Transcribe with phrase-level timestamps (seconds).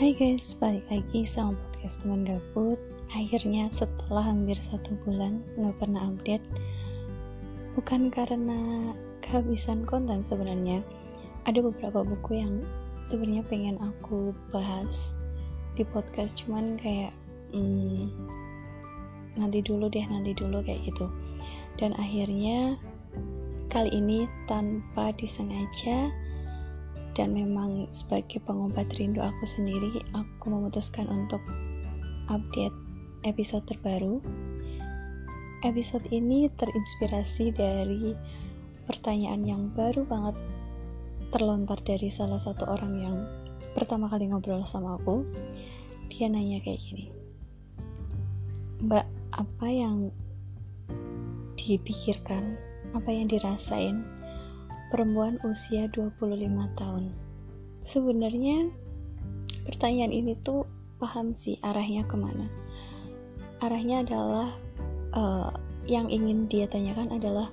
[0.00, 2.80] Hai guys, balik lagi sama podcast teman gabut.
[3.12, 6.40] Akhirnya setelah hampir satu bulan nggak pernah update
[7.76, 10.80] Bukan karena kehabisan konten sebenarnya.
[11.44, 12.64] Ada beberapa buku yang
[13.04, 15.12] sebenarnya pengen aku bahas
[15.76, 17.12] di podcast Cuman kayak
[17.52, 18.08] hmm,
[19.36, 21.12] nanti dulu deh, nanti dulu kayak gitu.
[21.76, 22.80] Dan akhirnya
[23.68, 26.08] kali ini tanpa disengaja
[27.14, 31.42] dan memang sebagai pengobat rindu aku sendiri aku memutuskan untuk
[32.30, 32.74] update
[33.26, 34.22] episode terbaru.
[35.60, 38.16] Episode ini terinspirasi dari
[38.88, 40.36] pertanyaan yang baru banget
[41.30, 43.16] terlontar dari salah satu orang yang
[43.76, 45.22] pertama kali ngobrol sama aku.
[46.08, 47.20] Dia nanya kayak gini
[48.80, 49.04] mbak
[49.36, 50.08] apa yang
[51.60, 52.56] dipikirkan?
[52.90, 54.02] Apa yang dirasain
[54.90, 56.34] perempuan usia 25
[56.76, 57.14] tahun.
[57.80, 58.68] Sebenarnya
[59.64, 60.66] pertanyaan ini tuh
[61.00, 62.50] paham sih arahnya ke mana.
[63.64, 64.50] Arahnya adalah
[65.16, 65.50] uh,
[65.88, 67.48] yang ingin dia tanyakan adalah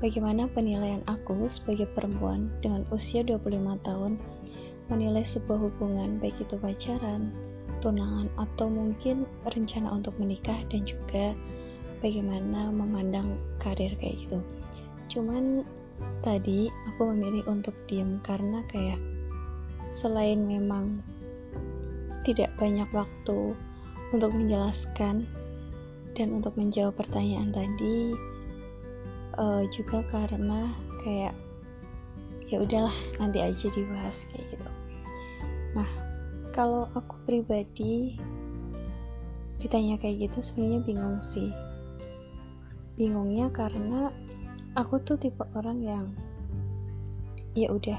[0.00, 3.50] bagaimana penilaian aku sebagai perempuan dengan usia 25
[3.84, 4.16] tahun
[4.88, 7.30] menilai sebuah hubungan baik itu pacaran,
[7.78, 11.36] tunangan atau mungkin rencana untuk menikah dan juga
[12.02, 14.38] bagaimana memandang karir kayak gitu.
[15.06, 15.62] Cuman
[16.20, 19.00] tadi aku memilih untuk diam karena kayak
[19.90, 21.00] selain memang
[22.22, 23.56] tidak banyak waktu
[24.12, 25.24] untuk menjelaskan
[26.12, 28.12] dan untuk menjawab pertanyaan tadi
[29.40, 30.68] uh, juga karena
[31.00, 31.34] kayak
[32.50, 34.68] ya udahlah nanti aja dibahas kayak gitu.
[35.78, 35.88] Nah
[36.50, 38.18] kalau aku pribadi
[39.62, 41.48] ditanya kayak gitu sebenarnya bingung sih.
[42.98, 44.12] Bingungnya karena
[44.78, 46.06] aku tuh tipe orang yang
[47.54, 47.98] ya udah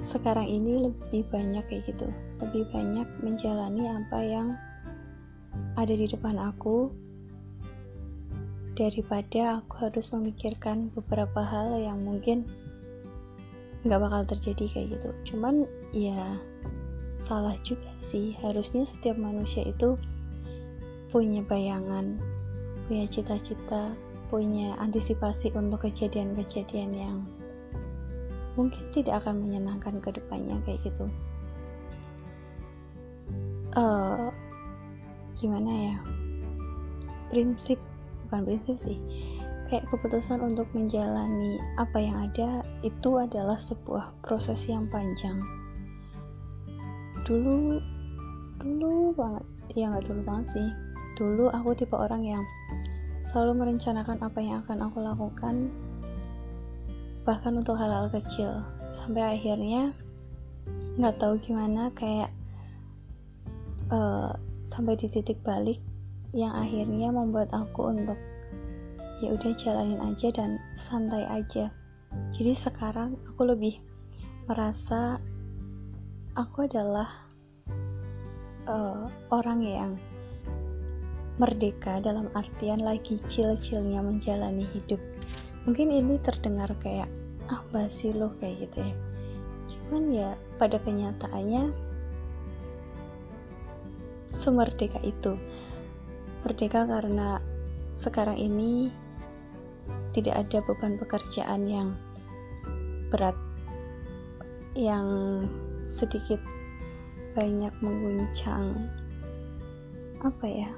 [0.00, 2.08] sekarang ini lebih banyak kayak gitu.
[2.40, 4.48] Lebih banyak menjalani apa yang
[5.76, 6.88] ada di depan aku
[8.76, 12.48] daripada aku harus memikirkan beberapa hal yang mungkin
[13.84, 15.08] nggak bakal terjadi kayak gitu.
[15.32, 16.40] Cuman ya
[17.20, 18.32] salah juga sih.
[18.40, 20.00] Harusnya setiap manusia itu
[21.12, 22.16] punya bayangan
[22.86, 23.94] punya cita-cita
[24.30, 27.18] punya antisipasi untuk kejadian-kejadian yang
[28.54, 31.10] mungkin tidak akan menyenangkan ke depannya kayak gitu.
[33.74, 34.30] Uh,
[35.34, 35.96] gimana ya?
[37.30, 37.82] Prinsip
[38.26, 38.98] bukan prinsip sih.
[39.66, 45.38] Kayak keputusan untuk menjalani apa yang ada itu adalah sebuah proses yang panjang.
[47.26, 47.78] Dulu
[48.62, 49.44] dulu banget.
[49.78, 50.68] Ya nggak dulu banget sih.
[51.14, 52.42] Dulu aku tipe orang yang
[53.20, 55.68] selalu merencanakan apa yang akan aku lakukan
[57.24, 58.64] bahkan untuk hal-hal kecil.
[58.90, 59.92] Sampai akhirnya
[60.96, 62.32] nggak tahu gimana kayak
[63.92, 65.78] uh, sampai di titik balik
[66.32, 68.18] yang akhirnya membuat aku untuk
[69.20, 71.68] ya udah jalanin aja dan santai aja.
[72.34, 73.78] Jadi sekarang aku lebih
[74.50, 75.20] merasa
[76.34, 77.06] aku adalah
[78.66, 79.90] uh, orang yang
[81.40, 85.00] merdeka dalam artian lagi cil-cilnya menjalani hidup.
[85.64, 87.08] Mungkin ini terdengar kayak
[87.48, 88.94] ah basi loh kayak gitu ya.
[89.72, 90.30] Cuman ya
[90.60, 91.72] pada kenyataannya
[94.28, 95.40] semerdeka itu.
[96.44, 97.40] Merdeka karena
[97.96, 98.92] sekarang ini
[100.12, 101.96] tidak ada beban pekerjaan yang
[103.08, 103.36] berat
[104.76, 105.08] yang
[105.88, 106.38] sedikit
[107.32, 108.92] banyak mengguncang
[110.20, 110.70] apa ya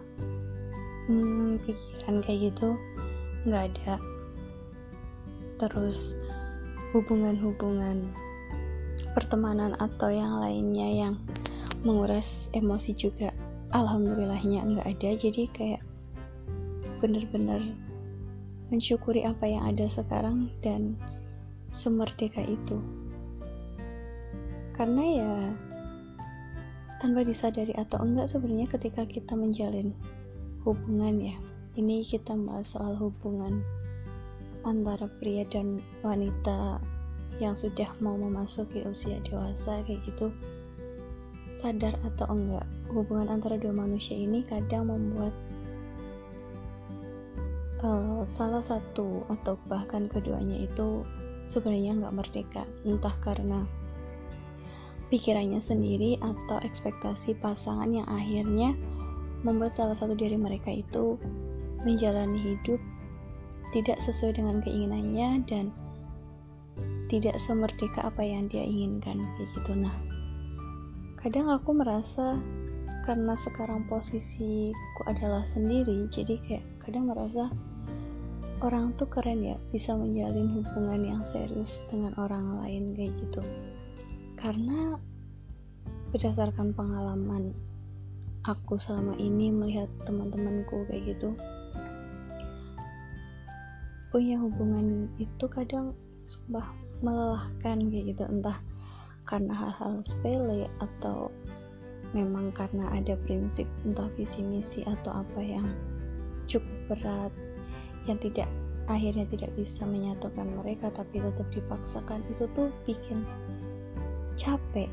[1.13, 2.81] hmm, pikiran kayak gitu
[3.45, 4.01] nggak ada.
[5.61, 6.17] Terus
[6.97, 8.03] hubungan-hubungan
[9.13, 11.15] pertemanan atau yang lainnya yang
[11.85, 13.29] menguras emosi juga
[13.77, 15.11] alhamdulillahnya nggak ada.
[15.13, 15.83] Jadi kayak
[17.05, 17.61] bener-bener
[18.73, 20.97] mensyukuri apa yang ada sekarang dan
[21.69, 22.81] semerdeka itu.
[24.73, 25.33] Karena ya
[27.03, 29.91] tanpa disadari atau enggak sebenarnya ketika kita menjalin
[30.63, 31.37] hubungan ya.
[31.73, 33.65] Ini kita bahas soal hubungan
[34.63, 36.79] antara pria dan wanita
[37.41, 40.31] yang sudah mau memasuki usia dewasa kayak gitu.
[41.49, 45.33] Sadar atau enggak hubungan antara dua manusia ini kadang membuat
[47.83, 51.03] uh, salah satu atau bahkan keduanya itu
[51.49, 52.63] sebenarnya nggak merdeka.
[52.87, 53.65] Entah karena
[55.13, 58.73] pikirannya sendiri atau ekspektasi pasangan yang akhirnya
[59.43, 61.19] membuat salah satu dari mereka itu
[61.83, 62.79] menjalani hidup
[63.75, 65.75] tidak sesuai dengan keinginannya dan
[67.11, 69.73] tidak semerdeka apa yang dia inginkan kayak gitu.
[69.77, 69.93] Nah
[71.21, 72.39] kadang aku merasa
[73.03, 77.51] karena sekarang posisiku adalah sendiri jadi kayak kadang merasa
[78.63, 83.43] orang tuh keren ya bisa menjalin hubungan yang serius dengan orang lain kayak gitu.
[84.39, 84.97] Karena
[86.15, 87.57] berdasarkan pengalaman
[88.49, 91.37] aku selama ini melihat teman-temanku kayak gitu
[94.13, 96.69] punya hubungan itu kadang sumpah
[97.01, 98.29] melelahkan kayak gitu.
[98.29, 98.61] Entah
[99.25, 101.33] karena hal-hal sepele atau
[102.13, 105.65] memang karena ada prinsip entah visi misi atau apa yang
[106.45, 107.33] cukup berat
[108.05, 108.45] yang tidak
[108.85, 113.25] akhirnya tidak bisa menyatukan mereka tapi tetap dipaksakan itu tuh bikin
[114.37, 114.93] capek.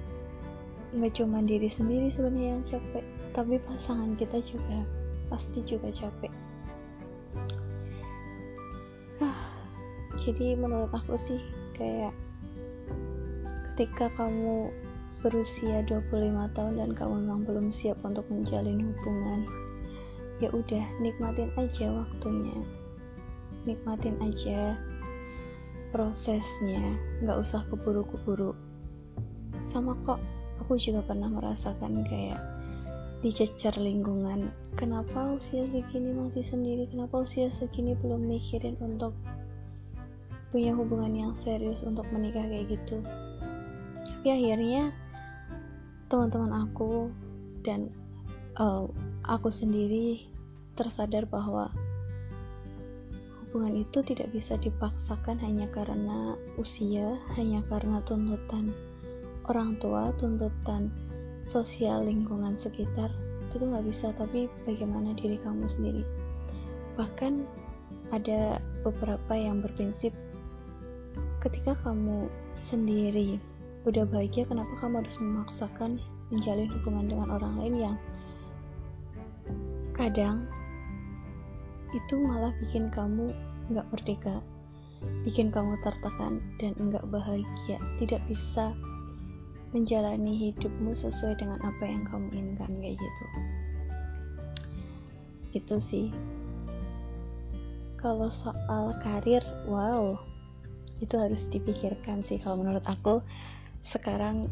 [0.95, 4.86] Nggak cuma diri sendiri sebenarnya yang capek tapi pasangan kita juga
[5.30, 6.34] pasti juga capek.
[9.22, 9.42] Ah
[10.18, 11.40] jadi menurut aku sih
[11.78, 12.12] kayak
[13.72, 14.74] ketika kamu
[15.24, 19.48] berusia 25 tahun dan kamu memang belum siap untuk menjalin hubungan
[20.40, 22.56] ya udah nikmatin aja waktunya.
[23.68, 24.80] Nikmatin aja
[25.92, 26.80] prosesnya
[27.24, 28.56] nggak usah keburu-keburu.
[29.60, 30.20] Sama kok
[30.64, 32.58] aku juga pernah merasakan kayak
[33.19, 34.48] dicecer lingkungan.
[34.80, 36.88] Kenapa usia segini masih sendiri?
[36.88, 39.12] Kenapa usia segini belum mikirin untuk
[40.56, 43.04] punya hubungan yang serius untuk menikah kayak gitu?
[44.07, 44.95] Tapi akhirnya
[46.07, 47.12] teman-teman aku
[47.60, 47.92] dan
[48.56, 48.88] uh,
[49.27, 50.24] aku sendiri
[50.80, 51.68] tersadar bahwa
[53.44, 58.71] hubungan itu tidak bisa dipaksakan hanya karena usia, hanya karena tuntutan
[59.51, 60.88] orang tua, tuntutan
[61.44, 63.09] sosial lingkungan sekitar
[63.45, 66.03] itu tuh nggak bisa tapi bagaimana diri kamu sendiri.
[67.00, 67.41] Bahkan
[68.13, 70.13] ada beberapa yang berprinsip
[71.39, 72.27] ketika kamu
[72.57, 73.39] sendiri
[73.88, 75.95] udah bahagia kenapa kamu harus memaksakan
[76.30, 77.97] menjalin hubungan dengan orang lain yang
[79.95, 80.45] kadang
[81.95, 83.33] itu malah bikin kamu
[83.71, 84.44] nggak merdeka
[85.24, 88.75] bikin kamu tertekan dan nggak bahagia tidak bisa
[89.69, 93.25] menjalani hidupmu sesuai dengan apa yang kamu inginkan kayak gitu.
[95.54, 96.10] Itu sih.
[98.00, 100.18] Kalau soal karir wow.
[101.00, 103.21] Itu harus dipikirkan sih kalau menurut aku.
[103.80, 104.50] Sekarang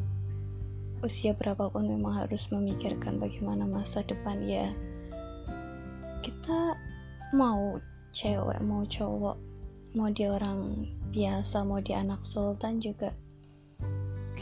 [1.02, 4.70] usia berapapun memang harus memikirkan bagaimana masa depan ya.
[6.22, 6.78] Kita
[7.36, 7.78] mau
[8.16, 9.38] cewek mau cowok
[9.94, 13.14] mau dia orang biasa mau dia anak sultan juga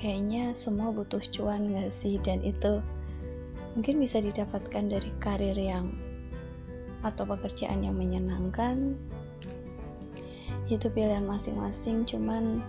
[0.06, 2.22] kayaknya semua butuh cuan gak sih?
[2.22, 2.78] Dan itu
[3.74, 5.98] mungkin bisa didapatkan dari karir yang
[7.02, 8.94] atau pekerjaan yang menyenangkan.
[10.70, 12.62] Itu pilihan masing-masing cuman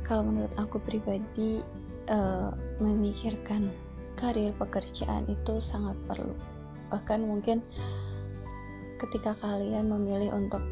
[0.00, 1.60] kalau menurut aku pribadi
[2.08, 3.68] uh, memikirkan
[4.16, 6.32] karir pekerjaan itu sangat perlu.
[6.88, 7.60] Bahkan mungkin
[8.96, 10.64] ketika kalian memilih untuk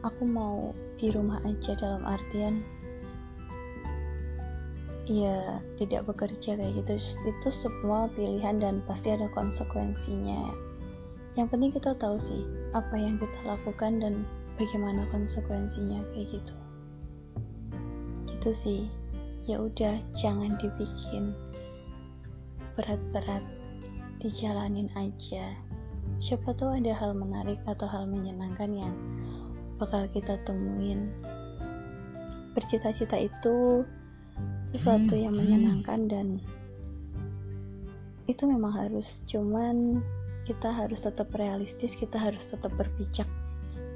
[0.00, 2.79] aku mau di rumah aja dalam artian
[5.10, 6.94] ya tidak bekerja kayak gitu.
[7.26, 10.54] Itu semua pilihan dan pasti ada konsekuensinya.
[11.34, 12.46] Yang penting kita tahu sih
[12.78, 14.22] apa yang kita lakukan dan
[14.54, 16.56] bagaimana konsekuensinya kayak gitu.
[18.30, 18.80] Itu sih.
[19.50, 21.34] Ya udah jangan dibikin
[22.78, 23.42] berat-berat.
[24.22, 25.58] Dijalanin aja.
[26.20, 28.94] Siapa tahu ada hal menarik atau hal menyenangkan yang
[29.80, 31.08] bakal kita temuin.
[32.52, 33.88] Bercita-cita itu
[34.64, 36.26] sesuatu yang menyenangkan dan
[38.28, 39.98] itu memang harus cuman
[40.46, 43.26] kita harus tetap realistis kita harus tetap berpijak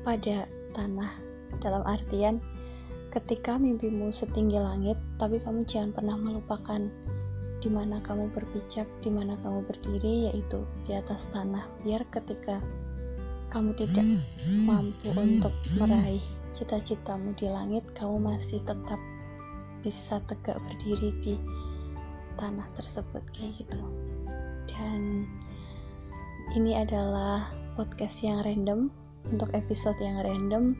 [0.03, 1.11] pada tanah
[1.63, 2.43] dalam artian
[3.15, 6.83] ketika mimpimu setinggi langit, tapi kamu jangan pernah melupakan
[7.63, 11.63] di mana kamu berpijak, di mana kamu berdiri, yaitu di atas tanah.
[11.87, 12.59] Biar ketika
[13.55, 14.03] kamu tidak
[14.67, 16.21] mampu untuk meraih
[16.51, 18.99] cita-citamu di langit, kamu masih tetap
[19.85, 21.35] bisa tegak berdiri di
[22.41, 23.81] tanah tersebut kayak gitu.
[24.67, 25.29] Dan
[26.57, 27.45] ini adalah
[27.76, 28.88] podcast yang random
[29.29, 30.75] untuk episode yang random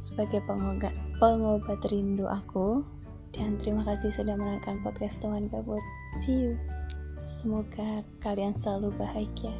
[0.00, 2.82] sebagai pengobat, pengobat rindu aku.
[3.30, 5.84] Dan terima kasih sudah menonton podcast teman gabut.
[6.24, 6.58] See you.
[7.22, 9.54] Semoga kalian selalu bahagia